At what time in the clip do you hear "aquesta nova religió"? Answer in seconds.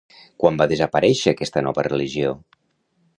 1.33-2.33